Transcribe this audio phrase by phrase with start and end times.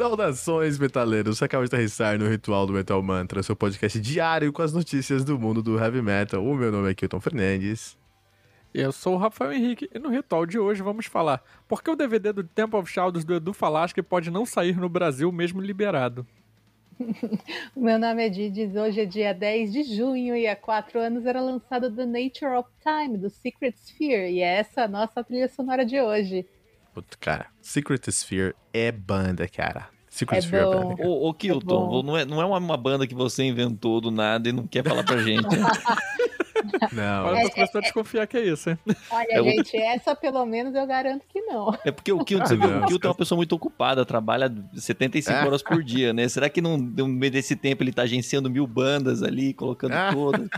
[0.00, 1.36] Saudações, metaleiros!
[1.36, 5.26] Você acaba de aterrissar no Ritual do Metal Mantra, seu podcast diário com as notícias
[5.26, 6.42] do mundo do heavy metal.
[6.42, 7.98] O meu nome é Kilton Fernandes.
[8.72, 11.94] Eu sou o Rafael Henrique e no ritual de hoje vamos falar por que o
[11.94, 16.26] DVD do Temple of Shadows do Edu Falaschi pode não sair no Brasil mesmo liberado.
[17.76, 21.42] Meu nome é Didis, hoje é dia 10 de junho e há quatro anos era
[21.42, 25.84] lançado The Nature of Time, do Secret Sphere, e é essa a nossa trilha sonora
[25.84, 26.46] de hoje.
[26.94, 29.88] Puta, cara, Secret Sphere é banda, cara.
[30.08, 30.88] Secret É Sphere é bom.
[30.96, 31.06] banda.
[31.06, 32.02] Ô, ô Kilton, bom.
[32.02, 35.04] não é, não é uma, banda que você inventou do nada e não quer falar
[35.04, 35.46] pra gente.
[36.92, 38.78] Não, Agora eu tô começando a desconfiar que é isso, hein?
[39.10, 41.74] Olha, É o- gente, essa pelo menos eu garanto que não.
[41.84, 44.52] É porque o Kilton, você Ah, viu, o Kilton é uma pessoa muito ocupada, trabalha
[44.74, 45.46] 75 É.
[45.46, 46.28] horas por dia, né?
[46.28, 50.10] Será que não, no meio desse tempo ele tá agenciando mil bandas ali, colocando Ah.
[50.12, 50.48] todas?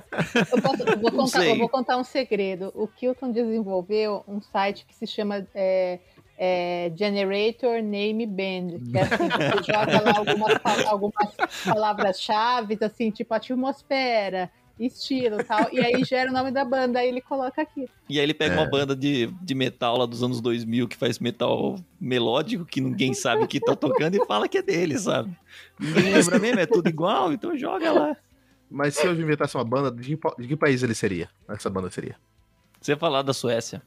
[0.52, 2.72] Eu, posso- eu vou contar, eu vou contar um segredo.
[2.74, 6.00] O Kilton desenvolveu um site que se chama é,
[6.44, 8.80] é, Generator Name Band.
[8.90, 15.68] Que é assim, você joga lá algumas, algumas palavras-chave, assim, tipo atmosfera, estilo e tal,
[15.72, 17.88] e aí gera o nome da banda, aí ele coloca aqui.
[18.08, 18.58] E aí ele pega É.
[18.58, 23.14] uma banda de, de metal lá dos anos 2000 que faz metal melódico, que ninguém
[23.14, 25.30] sabe o que tá tocando e fala que é dele, sabe?
[25.78, 28.16] Ninguém lembra mesmo, é tudo igual, então joga lá.
[28.68, 31.28] mas se eu inventasse uma banda, de que, de que país ele seria?
[31.48, 32.16] Essa banda seria?
[32.80, 33.80] Você falar da Suécia.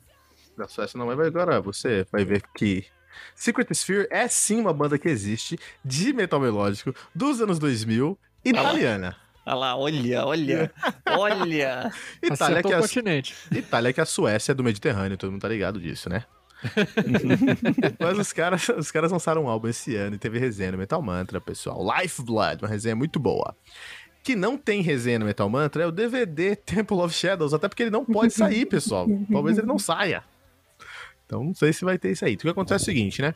[0.58, 2.86] Da Suécia não, mas agora você vai ver que
[3.34, 9.16] Secret Sphere é sim uma banda que existe, de metal melódico, dos anos 2000, italiana.
[9.46, 10.72] Olha lá, olha, olha,
[11.08, 11.92] olha.
[12.22, 13.36] Itália Acertou que, o a, continente.
[13.52, 16.24] Itália que a Suécia é do Mediterrâneo, todo mundo tá ligado disso, né?
[18.00, 21.02] Mas os caras, os caras lançaram um álbum esse ano e teve resenha no Metal
[21.02, 21.86] Mantra, pessoal.
[22.00, 23.56] Lifeblood, uma resenha muito boa.
[24.24, 27.84] Que não tem resenha no Metal Mantra é o DVD Temple of Shadows, até porque
[27.84, 29.08] ele não pode sair, pessoal.
[29.32, 30.24] Talvez ele não saia.
[31.26, 32.36] Então não sei se vai ter isso aí.
[32.36, 33.34] O que acontece é o seguinte, né?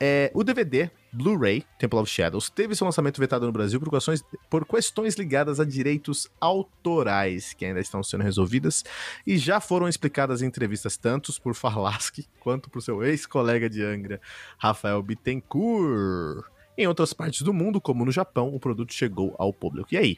[0.00, 4.24] É, o DVD Blu-ray Temple of Shadows teve seu lançamento vetado no Brasil por questões,
[4.48, 8.84] por questões ligadas a direitos autorais que ainda estão sendo resolvidas
[9.26, 14.20] e já foram explicadas em entrevistas tanto por Farlaski quanto por seu ex-colega de Angra,
[14.56, 16.46] Rafael Bittencourt.
[16.76, 19.88] Em outras partes do mundo, como no Japão, o produto chegou ao público.
[19.92, 20.16] E aí?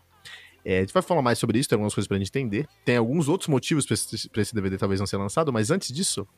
[0.62, 2.68] É, a gente vai falar mais sobre isso, tem algumas coisas pra gente entender.
[2.84, 6.28] Tem alguns outros motivos pra esse, esse DVD talvez não ser lançado, mas antes disso,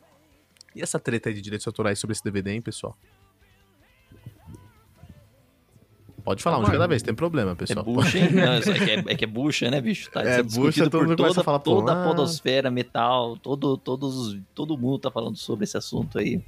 [0.75, 2.97] e essa treta aí de direitos autorais sobre esse DVD, hein, pessoal?
[6.23, 7.83] Pode falar um de cada vez, tem problema, É pessoal.
[7.83, 8.31] bucha, hein?
[8.31, 10.09] Não, é, que é, é que é bucha, né, bicho?
[10.09, 12.03] Tá É bucha, todo por toda, a falar, toda ah.
[12.05, 16.41] a podosfera, metal, todo, todos, os- todo mundo tá falando sobre esse assunto aí.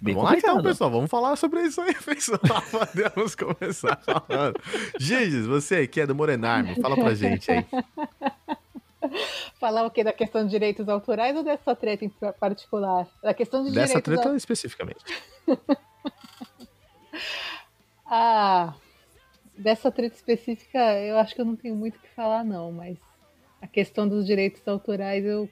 [0.00, 0.90] Bem Vamos lá então, pessoal.
[0.90, 2.40] Vamos falar sobre isso aí, pessoal.
[2.70, 4.58] Podemos começar falando.
[4.98, 7.64] Giges, você que é do Morenarme, fala pra gente aí.
[9.58, 10.02] Falar o quê?
[10.04, 13.06] Da questão de direitos autorais ou dessa treta em particular?
[13.22, 15.04] Da questão de Dessa treta especificamente.
[18.12, 18.74] Ah,
[19.56, 22.98] dessa treta específica, eu acho que eu não tenho muito o que falar, não, mas
[23.62, 25.48] a questão dos direitos autorais, eu,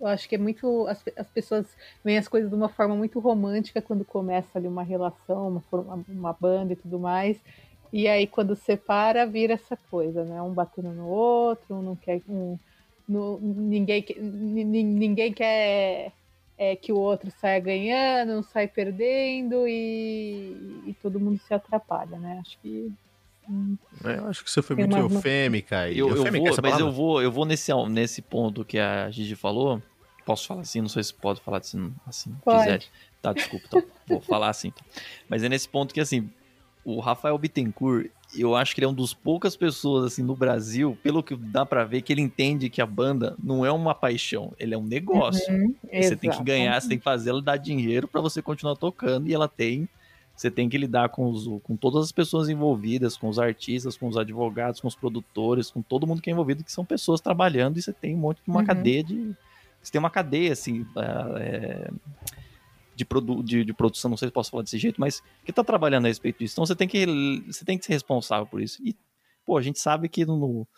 [0.00, 0.86] eu acho que é muito.
[0.86, 1.66] As, as pessoas
[2.02, 6.32] veem as coisas de uma forma muito romântica quando começa ali uma relação, uma, uma
[6.32, 7.38] banda e tudo mais.
[7.92, 10.40] E aí, quando separa, vira essa coisa, né?
[10.40, 12.22] Um batendo no outro, um não quer.
[12.28, 12.56] Um,
[13.10, 16.12] no- ninguém, ninguém quer
[16.56, 22.38] é, que o outro saia ganhando, sai perdendo e, e todo mundo se atrapalha, né?
[22.40, 22.92] Acho que.
[23.48, 25.98] hum, É, Eu acho que você foi muito uma- eufêmica aí.
[25.98, 29.10] Eu, eu eufêmica vou, essa mas eu vou, eu vou nesse, nesse ponto que a
[29.10, 29.82] Gigi falou.
[30.24, 30.80] Posso falar assim?
[30.82, 32.58] Não sei se pode falar assim, assim Pode.
[32.62, 32.82] quiser.
[33.22, 33.82] Tá, desculpa, então.
[34.06, 34.72] vou falar assim.
[35.28, 36.30] Mas é nesse ponto que, assim,
[36.84, 40.96] o Rafael Bittencourt, eu acho que ele é um dos poucas pessoas, assim, no Brasil,
[41.02, 44.52] pelo que dá pra ver, que ele entende que a banda não é uma paixão,
[44.58, 45.52] ele é um negócio.
[45.52, 48.76] uhum, Você tem que ganhar, você tem que fazer ela dar dinheiro pra você continuar
[48.76, 49.88] tocando e ela tem.
[50.36, 54.08] Você tem que lidar com, os, com todas as pessoas envolvidas, com os artistas, com
[54.08, 57.76] os advogados, com os produtores, com todo mundo que é envolvido, que são pessoas trabalhando
[57.78, 58.66] e você tem um monte de uma Uhum.
[58.66, 59.34] cadeia de.
[59.82, 60.86] Você tem uma cadeia, assim,
[61.36, 61.90] é,
[63.00, 65.64] de, produ, de, de produção, não sei se posso falar desse jeito, mas que tá
[65.64, 66.54] trabalhando a respeito disso.
[66.54, 67.06] Então você tem que,
[67.46, 68.78] você tem que ser responsável por isso.
[68.84, 68.94] E,
[69.44, 70.68] pô, a gente sabe que no,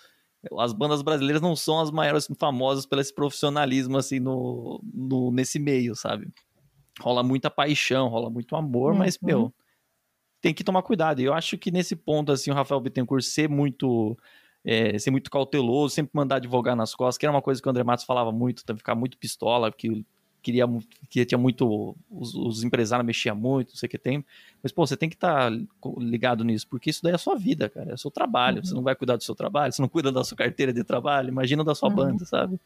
[0.58, 5.58] as bandas brasileiras não são as maiores famosas pelo esse profissionalismo, assim, no, no, nesse
[5.58, 6.28] meio, sabe?
[7.00, 9.26] Rola muita paixão, rola muito amor, mas, Uhum.
[9.26, 9.54] meu,
[10.40, 11.20] tem que tomar cuidado.
[11.20, 14.16] E eu acho que nesse ponto, assim, o Rafael Bittencourt ser muito.
[14.64, 17.70] é, ser muito cauteloso, sempre mandar advogar nas costas, que era uma coisa que o
[17.70, 20.04] André Matos falava muito, ficar muito pistola, que
[20.43, 20.67] queria
[21.09, 24.25] que tinha muito os, os empresários mexiam muito, não sei o que tem.
[24.62, 25.50] Mas pô, você tem que estar
[25.99, 28.65] ligado nisso, porque isso daí é a sua vida, cara, é o seu trabalho.
[28.65, 31.29] Você não vai cuidar do seu trabalho, você não cuida da sua carteira de trabalho,
[31.29, 31.94] imagina da sua Uhum.
[31.94, 32.59] banda, sabe?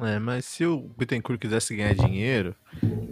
[0.00, 2.54] É, mas se o Bittencourt quisesse ganhar dinheiro,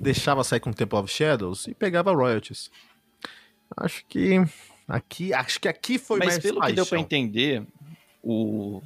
[0.01, 2.71] deixava sair com o Temple of Shadows e pegava royalties.
[3.77, 4.37] Acho que
[4.87, 6.99] aqui, acho que aqui foi Mas mais pelo que deu paixão.
[6.99, 7.67] entender,
[8.23, 8.81] o.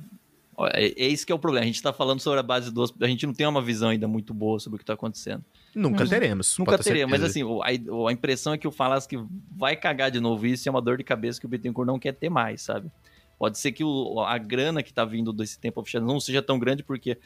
[0.72, 1.64] É, é isso que é o problema.
[1.64, 2.84] A gente tá falando sobre a base do.
[3.00, 5.44] A gente não tem uma visão ainda muito boa sobre o que tá acontecendo.
[5.74, 6.08] Nunca Uhum.
[6.08, 6.56] teremos.
[6.58, 9.16] Nunca pode ter teria, mas assim, a, a impressão é que o Falasque
[9.56, 11.98] vai cagar de novo isso e é uma dor de cabeça que o Bittencourt não
[11.98, 12.90] quer ter mais, sabe?
[13.38, 16.42] Pode ser que o- a grana que tá vindo desse tempo of Shadows não seja
[16.42, 17.16] tão grande, porque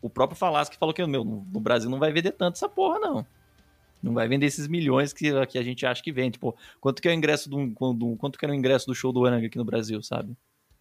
[0.00, 2.98] o próprio Falasque falou que, meu, no no Brasil não vai vender tanto essa porra,
[2.98, 3.26] não.
[4.02, 6.32] Não vai vender esses milhões que, que a gente acha que vende.
[6.34, 9.12] Tipo, quanto que é o ingresso do, do- quanto que era o ingresso do show
[9.12, 10.34] do Anang aqui no Brasil, sabe?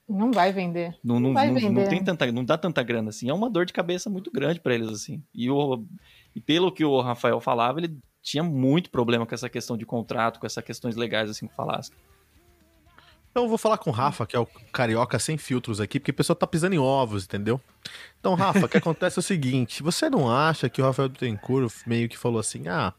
[0.07, 0.97] Não vai vender.
[1.03, 1.89] Não, não, vai não, não vender.
[1.89, 3.29] tem tanta, não dá tanta grana assim.
[3.29, 5.21] É uma dor de cabeça muito grande pra eles assim.
[5.33, 5.83] E, o,
[6.33, 10.39] e pelo que o Rafael falava, ele tinha muito problema com essa questão de contrato,
[10.39, 11.91] com essas questões legais assim que falasse.
[13.29, 16.11] Então eu vou falar com o Rafa, que é o carioca sem filtros aqui, porque
[16.11, 17.61] o pessoal tá pisando em ovos, entendeu?
[18.19, 21.71] Então, Rafa, o que acontece é o seguinte: você não acha que o Rafael Bittencourt
[21.85, 22.93] meio que falou assim, ah,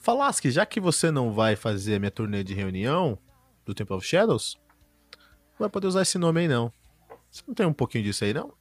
[0.00, 3.18] Falasque, já que você não vai fazer a minha turnê de reunião
[3.64, 4.69] do Temple of Shadows, não
[5.60, 6.72] vai poder usar esse nome aí, não.
[7.30, 8.52] Você não tem um pouquinho disso aí, não?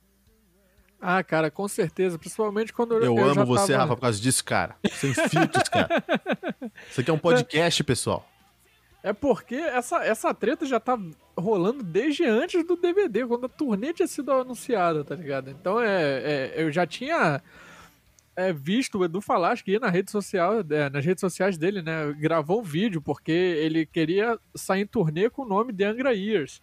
[1.02, 2.20] Ah, cara, com certeza.
[2.20, 3.84] Principalmente quando Eu, eu, amo já você, tava...
[3.84, 4.76] Rafa, por causa disso, cara.
[4.92, 6.04] Sem filtros, cara.
[6.92, 8.30] Isso aqui é um podcast, pessoal.
[9.02, 11.00] É porque essa, essa treta já tá
[11.38, 15.50] rolando desde antes do DVD, quando a turnê tinha sido anunciada, tá ligado?
[15.50, 17.42] Então é, é- eu já tinha
[18.36, 22.14] é, visto o Edu Falaschi ir na rede social, é, nas redes sociais dele, né?
[22.20, 26.62] Gravou um vídeo porque ele queria sair em turnê com o nome de Angra Years.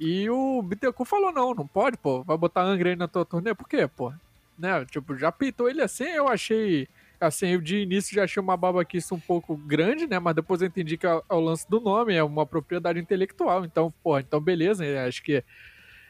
[0.00, 3.54] E o Bittencourt falou: não, não pode, pô, vai botar Angra aí na tua turnê?
[3.54, 4.10] Por quê, pô?
[4.58, 4.84] Né?
[4.86, 6.88] Tipo, já peitou ele assim, eu achei.
[7.20, 10.18] Assim, eu de início já achei uma babaquice um pouco grande, né?
[10.18, 13.62] Mas depois eu entendi que é, é o lance do nome, é uma propriedade intelectual.
[13.62, 15.44] Então, pô, então beleza, acho que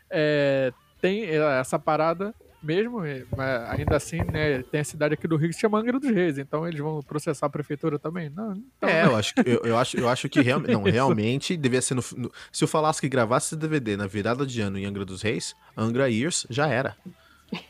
[0.08, 4.62] é, tem essa parada mesmo, é, mas ainda assim, né?
[4.64, 7.00] Tem a cidade aqui do Rio que se chama Angra dos Reis, então eles vão
[7.02, 8.30] processar a prefeitura também?
[8.30, 11.56] Não, então, É, eu acho que, eu, eu acho, eu acho que real- não, realmente
[11.56, 14.78] devia ser no, no- Se eu falasse que gravasse esse DVD na virada de ano
[14.78, 16.96] em Angra dos Reis, Angra Years já era.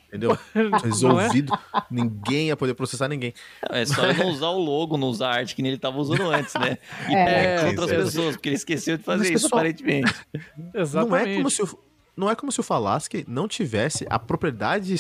[0.09, 0.33] Entendeu?
[0.55, 0.85] é?
[0.87, 1.57] Resolvido.
[1.91, 3.33] Ninguém ia poder processar ninguém.
[3.71, 5.97] É só ele não usar o logo, não usar a arte que nem ele tava
[5.99, 6.77] usando antes, né?
[7.09, 7.45] E É.
[7.63, 10.13] é, outras É, pessoas, porque ele esqueceu de fazer Mas, isso, pessoal, aparentemente.
[10.75, 11.25] Exatamente.
[11.25, 11.79] Não é como se o,
[12.17, 14.95] não é como se o Falasque não tivesse a propriedade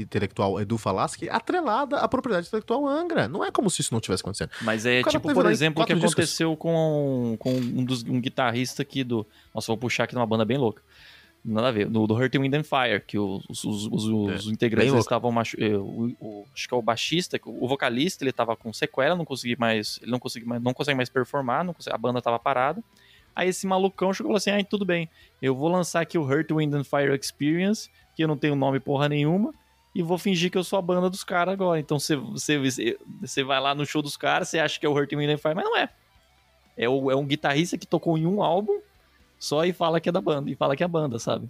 [0.00, 3.26] intelectual Edu Falasque atrelada à propriedade intelectual Angra.
[3.28, 4.50] Não é como se isso não tivesse acontecendo.
[4.62, 6.12] Mas é tipo, por exemplo, o que discos.
[6.12, 9.26] aconteceu com, com um, dos, um guitarrista aqui do.
[9.54, 10.82] Nossa, vou puxar aqui numa banda bem louca.
[11.42, 11.88] Nada a ver.
[11.88, 15.32] No, do Hurt Wind and Fire, que os, os, os, os- bem integrantes estavam.
[15.32, 19.16] machu- eh, O, o- acho que é o baixista, o vocalista, ele tava com sequela,
[19.16, 19.98] não conseguia mais.
[20.02, 22.82] Ele não consegue mais, não consegue mais performar, não consegue- a banda tava parada.
[23.34, 25.08] Aí esse malucão chegou e falou assim: ah, tudo bem,
[25.40, 28.80] eu vou lançar aqui o Hurt Wind and Fire Experience, que eu não tenho nome
[28.80, 29.54] porra nenhuma.
[29.94, 31.80] E vou fingir que eu sou a banda dos caras agora.
[31.80, 34.92] Então você, você, você- vai lá no show dos caras, você acha que é o
[34.92, 35.88] Hurt Wind and Fire, mas não é.
[36.76, 38.78] É, o- é um guitarrista que tocou em um álbum
[39.38, 41.48] só e fala que é da banda, e fala que é a banda, sabe?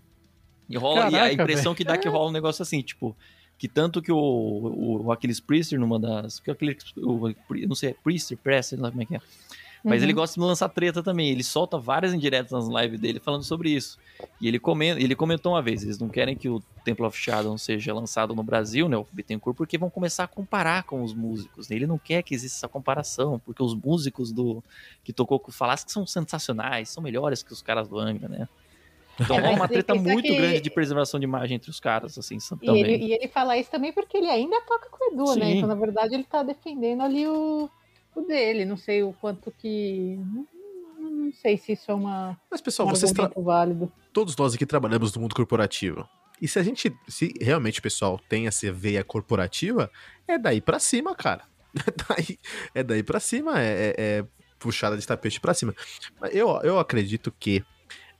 [0.71, 3.15] E, rola, e a Caraca, impressão que dá que rola um negócio assim, tipo,
[3.59, 6.41] que tanto que o, o, o Aquiles Priester numa das.
[6.41, 7.29] Que o Aquiles, o,
[7.67, 9.21] não sei, é Priester, Priester, não sei como é que é.
[9.83, 10.05] Mas Uhum.
[10.07, 11.31] ele gosta de lançar treta também.
[11.31, 13.99] Ele solta várias indiretas nas lives dele falando sobre isso.
[14.41, 17.57] E ele, comenta, ele comentou uma vez: eles não querem que o Temple of Shadow
[17.57, 18.97] seja lançado no Brasil, né?
[18.97, 21.69] O Bittencourt, porque vão começar a comparar com os músicos.
[21.69, 21.77] né?
[21.77, 24.63] Ele não quer que exista essa comparação, porque os músicos do
[25.03, 28.49] que tocou com o Falasque são sensacionais, são melhores que os caras do Angra, né?
[29.19, 32.17] Então É, rola uma treta muito que- grande de preservação de imagem entre os caras,
[32.17, 32.83] assim, são- E também.
[32.85, 35.47] ele, e ele fala isso também porque ele ainda toca com o Edu, né?
[35.47, 35.57] Sim.
[35.59, 37.69] Então, na verdade, ele tá defendendo ali o,
[38.27, 38.65] dele.
[38.65, 40.19] Não sei o quanto que.
[40.99, 43.91] Não, não sei se isso é uma, Mas, pessoal, um vocês tra- válido.
[44.13, 46.07] todos nós aqui trabalhamos no mundo corporativo.
[46.43, 49.91] E se a gente, se realmente o pessoal tem essa veia corporativa,
[50.27, 51.45] é daí pra cima, cara.
[51.87, 52.39] É daí,
[52.75, 54.25] é daí pra cima, é, é- é
[54.59, 55.73] puxada de tapete pra cima.
[56.33, 57.65] Eu, eu acredito que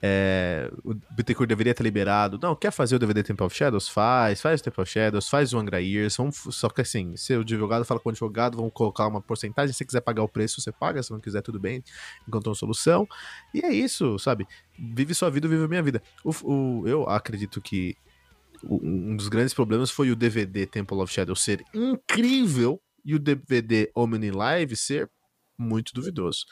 [0.03, 2.39] é, o Bittencourt deveria ter liberado.
[2.43, 3.89] Não, quer fazer o DVD Temple of Shadows?
[3.89, 6.17] Faz, faz o Temple of Shadows, faz o Angra Years.
[6.17, 9.73] Vamos, só que assim, se o advogado fala com o advogado, vamos colocar uma porcentagem.
[9.73, 11.03] Se você quiser pagar o preço, você paga.
[11.03, 11.85] Se não quiser, tudo bem.
[12.27, 13.07] Encontrou uma solução.
[13.55, 14.47] E é isso, sabe?
[14.79, 16.03] Vive sua vida, vive a minha vida.
[16.25, 17.95] O, o- eu acredito que
[18.63, 23.91] um dos grandes problemas foi o DVD Temple of Shadows ser incrível e o DVD
[23.95, 25.11] Omni Live ser
[25.59, 26.45] muito duvidoso.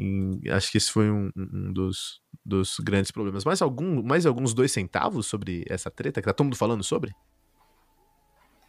[0.00, 3.44] E acho que esse foi um, um dos, dos grandes problemas.
[3.44, 7.12] Mais, algum, mais alguns dois centavos sobre essa treta que tá todo mundo falando sobre?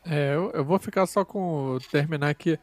[0.03, 1.77] É, eu, eu vou ficar só com.
[1.91, 2.57] terminar aqui.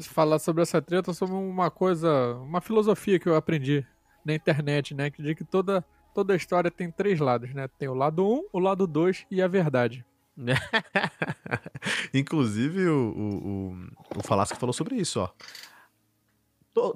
[0.00, 2.36] Falar sobre essa treta, sobre uma coisa.
[2.36, 3.86] Uma filosofia que eu aprendi
[4.24, 5.10] na internet, né?
[5.10, 5.84] Que diz que toda,
[6.14, 7.68] toda história tem três lados, né?
[7.78, 10.02] Tem o lado 1, um, o lado 2 e a verdade.
[12.14, 13.76] Inclusive, o, o, o,
[14.16, 15.28] o Falasco falou sobre isso, ó.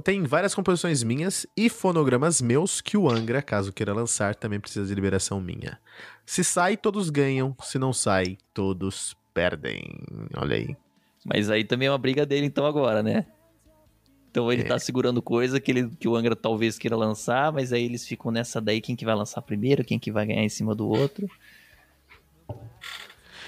[0.02, 4.87] Tem várias composições minhas e fonogramas meus que o Angra, caso queira lançar, também precisa
[4.87, 5.78] de liberação minha.
[6.25, 7.54] Se sai, todos ganham.
[7.62, 10.02] Se não sai, todos perdem.
[10.35, 10.76] Olha aí.
[11.25, 13.26] Mas aí também é uma briga dele, então, agora, né?
[14.30, 14.66] Então ele é.
[14.66, 18.30] tá segurando coisa que, ele, que o Angra talvez queira lançar, mas aí eles ficam
[18.30, 21.28] nessa daí, quem que vai lançar primeiro, quem que vai ganhar em cima do outro.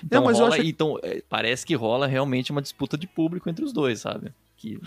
[0.03, 0.65] Então, não, mas rola, acho...
[0.65, 4.33] então é, parece que rola realmente uma disputa de público entre os dois, sabe?
[4.57, 4.81] Que...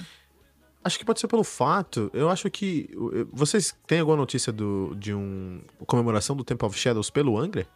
[0.83, 2.09] Acho que pode ser pelo fato.
[2.13, 2.89] Eu acho que.
[3.31, 7.67] Vocês têm alguma notícia do, de um comemoração do Temple of Shadows pelo Angra?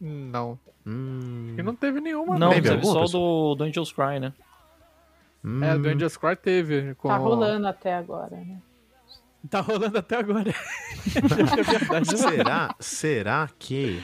[0.00, 0.58] Não.
[0.86, 1.54] Hum...
[1.58, 2.38] E não teve nenhuma.
[2.38, 4.32] Não, teve, teve só do, do Angels Cry, né?
[5.42, 5.64] Hum...
[5.64, 6.94] É, do Angels Cry teve.
[6.96, 7.08] Com...
[7.08, 8.60] Tá rolando até agora, né?
[9.48, 10.50] Tá rolando até agora.
[10.50, 14.02] é será, será que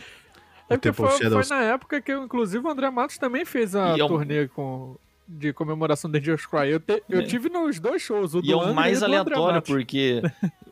[0.72, 3.98] é porque foi, foi, na época que, inclusive, o André Matos também fez a e
[3.98, 4.96] turnê com,
[5.32, 6.70] de comemoração de Angels Cry.
[6.70, 7.22] Eu, te, eu é.
[7.24, 10.22] tive nos dois shows, o e do E é o mais aleatório, porque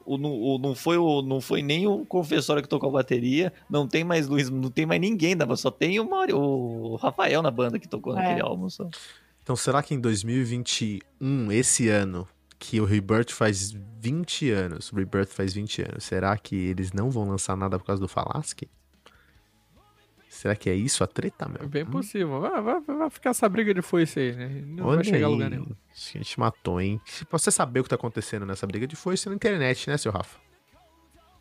[0.04, 3.86] o, o, não, foi o, não foi nem o confessório que tocou a bateria, não
[3.86, 7.50] tem mais Luiz, não tem mais ninguém da só tem o, Mario, o Rafael na
[7.50, 8.16] banda que tocou é.
[8.16, 8.68] naquele álbum.
[8.68, 8.88] Só.
[9.42, 15.30] Então será que em 2021, esse ano, que o Rebirth faz 20 anos, o Rebirth
[15.30, 18.68] faz 20 anos, será que eles não vão lançar nada por causa do Falasque?
[20.30, 21.64] Será que é isso a treta, meu?
[21.64, 22.40] É bem possível.
[22.40, 24.62] Vai, vai, vai, ficar essa briga de foice aí, né?
[24.64, 25.24] Não Olha vai chegar aí.
[25.24, 25.66] a lugar nenhum.
[25.66, 27.00] A gente matou, hein?
[27.28, 30.38] Você saber o que tá acontecendo nessa briga de foice na internet, né, seu Rafa?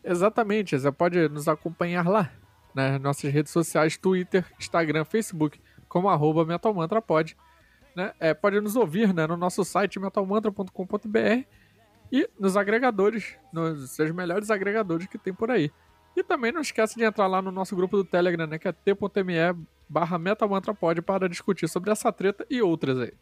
[0.02, 0.76] Exatamente.
[0.76, 2.32] Você pode nos acompanhar lá,
[2.74, 2.98] nas né?
[2.98, 7.36] nossas redes sociais, Twitter, Instagram, Facebook, como arroba metalmantrapod.
[7.94, 8.12] Né?
[8.18, 11.44] É, pode nos ouvir né, no nosso site metalmantra.com.br
[12.10, 15.70] e nos agregadores, nos seus melhores agregadores que tem por aí.
[16.16, 18.58] E também não esquece de entrar lá no nosso grupo do Telegram, né?
[18.58, 19.56] Que é t.me
[19.88, 23.12] barra metamantrapod para discutir sobre essa treta e outras aí.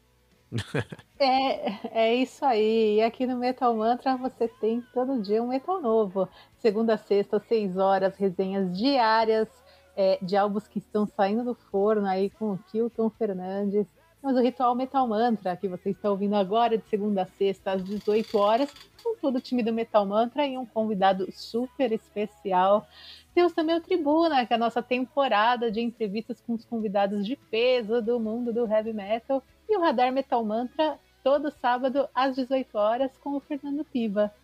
[1.18, 2.97] é, é isso aí.
[2.97, 6.28] E aqui no Metal Mantra você tem todo dia um metal novo.
[6.57, 9.49] Segunda a sexta, seis horas, resenhas diárias
[9.97, 13.87] é, de álbuns que estão saindo do forno aí com o Kilton Fernandes.
[14.20, 17.84] Temos o Ritual Metal Mantra, que você está ouvindo agora de segunda a sexta às
[17.84, 22.87] 18 horas, com todo o time do Metal Mantra e um convidado super especial.
[23.32, 27.37] Temos também o Tribuna, que é a nossa temporada de entrevistas com os convidados de
[27.37, 29.40] peso do mundo do heavy metal.
[29.68, 34.34] E o Radar Metal Mantra, todo sábado às 18 horas, com o Fernando Piva.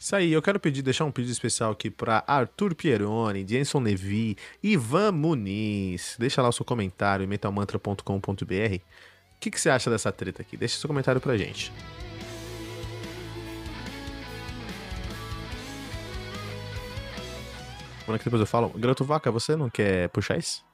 [0.00, 4.34] Isso aí, eu quero pedir, deixar um pedido especial aqui para Arthur Pieroni, Jenson Levi,
[4.62, 6.16] Ivan Muniz.
[6.18, 8.04] Deixa lá o seu comentário em metalmantra.com.br.
[8.08, 8.80] O
[9.38, 10.56] que, que você acha dessa treta aqui?
[10.56, 11.70] Deixa seu comentário pra gente.
[18.06, 20.64] Quando é que depois eu falo, Garoto Vaca, você não quer puxar isso?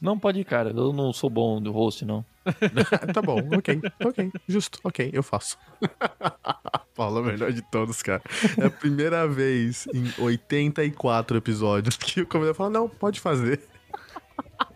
[0.00, 0.70] Não, pode cara.
[0.70, 2.24] Eu não sou bom do host, não.
[3.14, 5.56] tá bom, ok, ok, justo, ok, eu faço.
[6.94, 8.22] Paulo é o melhor de todos, cara.
[8.58, 13.60] É a primeira vez em 84 episódios que o convidado fala: não, pode fazer.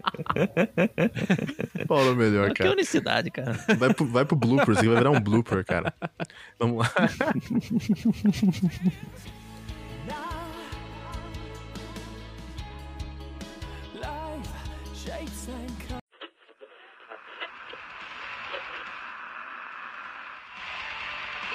[1.86, 2.70] Paulo é o melhor, cara.
[2.70, 3.52] Que unicidade, cara.
[3.76, 5.92] Vai pro, vai pro bloopers, vai virar um blooper, cara.
[6.58, 6.92] Vamos lá.